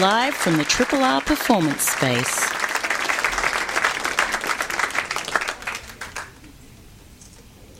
Live 0.00 0.34
from 0.34 0.56
the 0.56 0.64
Triple 0.64 1.02
R 1.02 1.20
Performance 1.20 1.82
Space. 1.82 2.48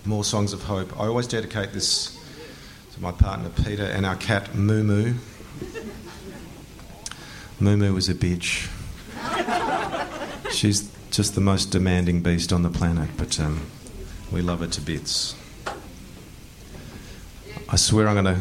More 0.04 0.24
songs 0.24 0.52
of 0.52 0.64
hope. 0.64 0.92
I 0.98 1.06
always 1.06 1.28
dedicate 1.28 1.72
this 1.72 2.18
to 2.94 3.00
my 3.00 3.12
partner 3.12 3.50
Peter 3.50 3.84
and 3.84 4.04
our 4.04 4.16
cat 4.16 4.52
Moo 4.56 4.82
Moo. 4.82 5.14
Moo 7.60 7.76
Moo 7.76 7.96
is 7.96 8.08
a 8.08 8.14
bitch. 8.14 8.68
She's 10.50 10.90
just 11.12 11.36
the 11.36 11.40
most 11.40 11.66
demanding 11.66 12.20
beast 12.20 12.52
on 12.52 12.62
the 12.62 12.70
planet, 12.70 13.10
but 13.16 13.38
um, 13.38 13.64
we 14.32 14.42
love 14.42 14.58
her 14.58 14.66
to 14.66 14.80
bits. 14.80 15.36
I 17.68 17.76
swear 17.76 18.08
I'm 18.08 18.16
gonna. 18.16 18.40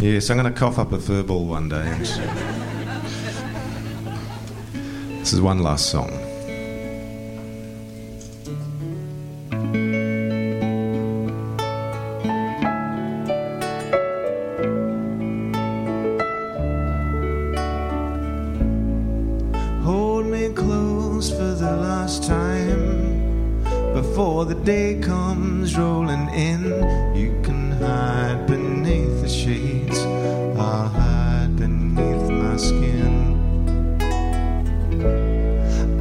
Yes, 0.00 0.30
I'm 0.30 0.36
gonna 0.38 0.50
cough 0.50 0.78
up 0.78 0.92
a 0.92 0.98
fur 0.98 1.22
ball 1.22 1.46
one 1.46 1.68
day. 1.68 1.86
and- 1.86 2.00
this 5.20 5.32
is 5.34 5.40
one 5.42 5.62
last 5.62 5.90
song. 5.90 6.10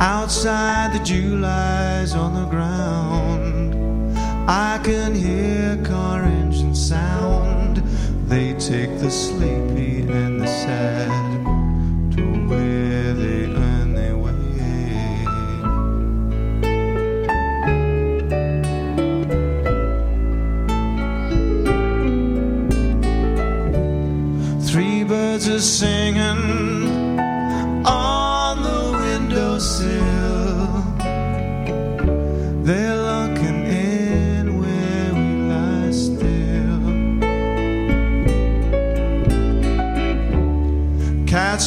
Outside, 0.01 0.93
the 0.93 1.03
July's 1.03 2.15
on 2.15 2.33
the 2.33 2.45
ground. 2.45 4.17
I 4.49 4.79
can 4.81 5.13
hear 5.13 5.77
car 5.83 6.23
engine 6.23 6.73
sound. 6.73 7.83
They 8.29 8.53
take 8.53 8.97
the 8.99 9.11
sleepy 9.11 9.68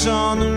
on 0.06 0.40
the 0.40 0.51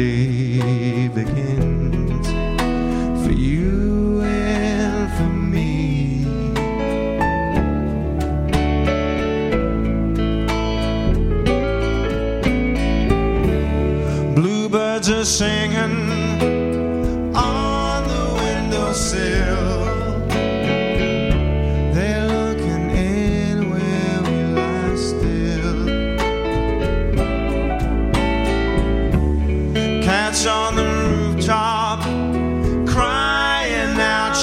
day. 0.00 0.29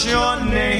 your 0.05 0.45
name. 0.45 0.76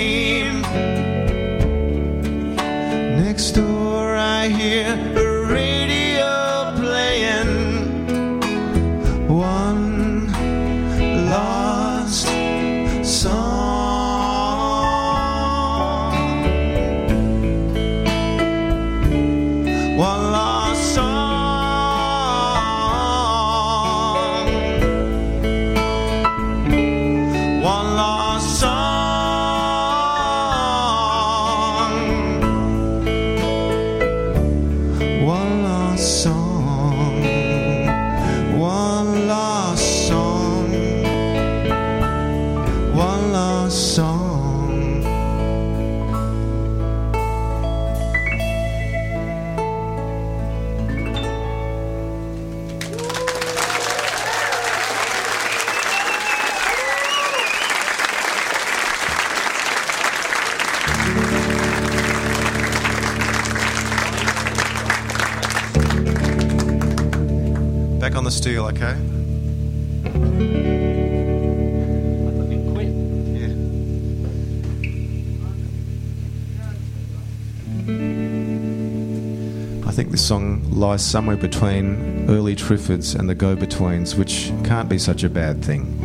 lies 80.77 81.03
somewhere 81.03 81.35
between 81.35 82.29
early 82.29 82.55
Triffids 82.55 83.17
and 83.17 83.27
the 83.27 83.33
Go-Betweens, 83.35 84.15
which 84.15 84.51
can't 84.63 84.87
be 84.87 84.99
such 84.99 85.23
a 85.23 85.29
bad 85.29 85.65
thing. 85.65 85.97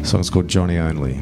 The 0.00 0.06
song's 0.06 0.30
called 0.30 0.46
Johnny 0.48 0.78
Only. 0.78 1.20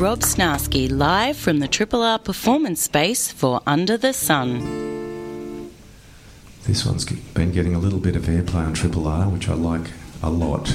Rob 0.00 0.20
Snarski 0.20 0.90
live 0.90 1.36
from 1.36 1.58
the 1.58 1.68
Triple 1.68 2.02
R 2.02 2.18
Performance 2.18 2.80
Space 2.80 3.30
for 3.30 3.60
Under 3.66 3.98
the 3.98 4.14
Sun. 4.14 5.68
This 6.64 6.86
one's 6.86 7.04
been 7.04 7.52
getting 7.52 7.74
a 7.74 7.78
little 7.78 7.98
bit 7.98 8.16
of 8.16 8.22
airplay 8.22 8.66
on 8.66 8.72
Triple 8.72 9.06
R, 9.06 9.28
which 9.28 9.50
I 9.50 9.52
like 9.52 9.90
a 10.22 10.30
lot. 10.30 10.74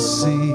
See. 0.00 0.49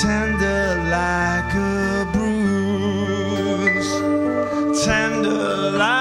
tender 0.00 0.76
like 0.90 1.54
a 1.54 2.06
bruise, 2.12 3.90
tender 4.84 5.72
like. 5.72 5.97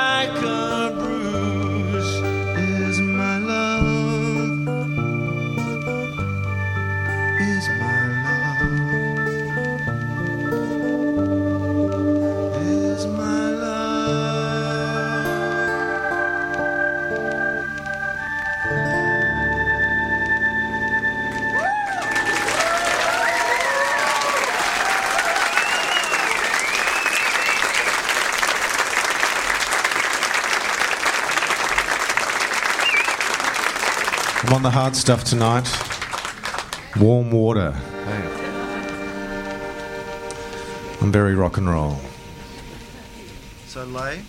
Hard 34.88 34.96
stuff 34.96 35.26
tonight. 35.26 35.68
Warm 36.96 37.30
water. 37.30 37.76
I'm 41.02 41.12
very 41.12 41.36
rock 41.36 41.58
and 41.58 41.70
roll. 41.70 42.00
So 43.68 43.84
lay. 43.84 44.22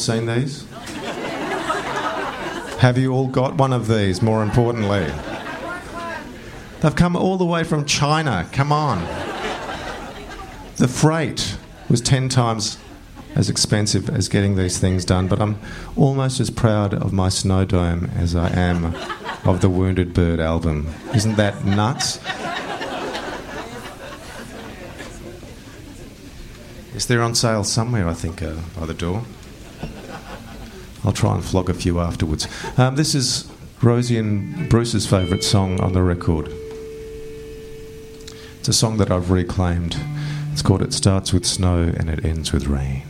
Seen 0.00 0.26
these? 0.26 0.64
Have 2.78 2.96
you 2.96 3.12
all 3.12 3.26
got 3.28 3.56
one 3.56 3.72
of 3.72 3.88
these, 3.88 4.22
more 4.22 4.42
importantly? 4.42 5.12
They've 6.80 6.96
come 6.96 7.14
all 7.14 7.36
the 7.36 7.44
way 7.44 7.62
from 7.62 7.84
China. 7.84 8.48
Come 8.52 8.72
on. 8.72 9.00
The 10.76 10.88
freight 10.88 11.58
was 11.90 12.00
10 12.00 12.30
times 12.30 12.78
as 13.34 13.50
expensive 13.50 14.08
as 14.08 14.28
getting 14.28 14.56
these 14.56 14.78
things 14.78 15.04
done, 15.04 15.28
but 15.28 15.40
I'm 15.40 15.58
almost 15.94 16.40
as 16.40 16.48
proud 16.50 16.94
of 16.94 17.12
my 17.12 17.28
snow 17.28 17.64
dome 17.64 18.10
as 18.16 18.34
I 18.34 18.50
am 18.50 18.94
of 19.44 19.60
the 19.60 19.68
Wounded 19.68 20.14
Bird 20.14 20.40
album. 20.40 20.88
Isn't 21.14 21.36
that 21.36 21.64
nuts? 21.64 22.18
Is 26.94 27.06
there 27.06 27.22
on 27.22 27.34
sale 27.34 27.64
somewhere, 27.64 28.08
I 28.08 28.14
think, 28.14 28.42
uh, 28.42 28.56
by 28.78 28.86
the 28.86 28.94
door? 28.94 29.24
I'll 31.04 31.12
try 31.12 31.34
and 31.34 31.44
flog 31.44 31.70
a 31.70 31.74
few 31.74 31.98
afterwards. 31.98 32.46
Um, 32.76 32.96
this 32.96 33.14
is 33.14 33.50
Rosie 33.82 34.18
and 34.18 34.68
Bruce's 34.68 35.06
favourite 35.06 35.42
song 35.42 35.80
on 35.80 35.92
the 35.92 36.02
record. 36.02 36.52
It's 38.58 38.68
a 38.68 38.72
song 38.72 38.98
that 38.98 39.10
I've 39.10 39.30
reclaimed. 39.30 39.96
It's 40.52 40.62
called 40.62 40.82
It 40.82 40.92
Starts 40.92 41.32
with 41.32 41.46
Snow 41.46 41.92
and 41.96 42.10
It 42.10 42.24
Ends 42.24 42.52
with 42.52 42.66
Rain. 42.66 43.09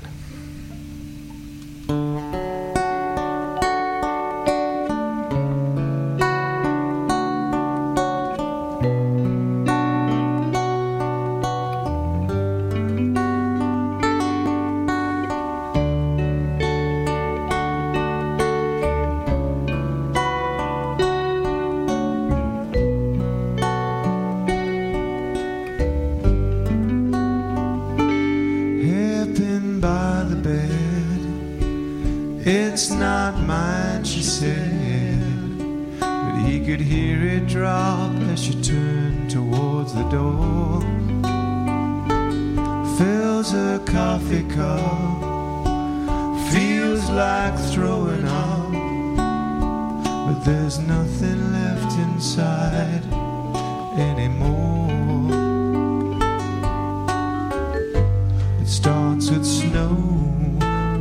starts 58.70 59.30
with 59.30 59.44
snow, 59.44 59.96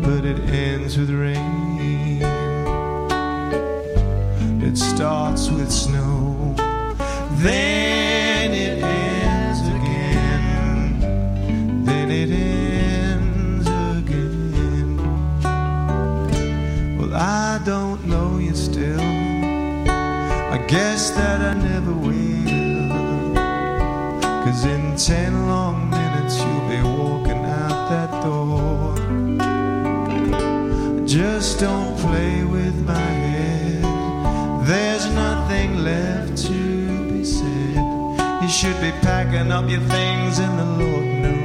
but 0.01 0.25
it 0.25 0.39
ends 0.49 0.97
with 0.97 1.11
rain. 1.11 2.19
It 4.61 4.75
starts 4.75 5.49
with 5.51 5.71
snow, 5.71 6.55
then. 7.43 7.78
packing 39.39 39.51
up 39.51 39.69
your 39.69 39.79
things 39.81 40.39
and 40.39 40.59
the 40.59 40.65
Lord 40.83 41.05
knows. 41.05 41.38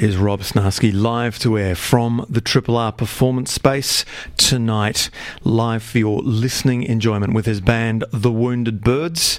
Is 0.00 0.16
Rob 0.16 0.40
Snarski 0.40 0.94
live 0.94 1.38
to 1.40 1.58
air 1.58 1.74
from 1.74 2.24
the 2.26 2.40
Triple 2.40 2.78
R 2.78 2.90
Performance 2.90 3.52
Space 3.52 4.06
tonight, 4.38 5.10
live 5.44 5.82
for 5.82 5.98
your 5.98 6.22
listening 6.22 6.84
enjoyment 6.84 7.34
with 7.34 7.44
his 7.44 7.60
band 7.60 8.04
The 8.10 8.32
Wounded 8.32 8.80
Birds. 8.80 9.20